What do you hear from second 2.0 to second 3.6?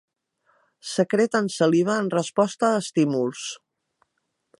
en resposta a estímuls.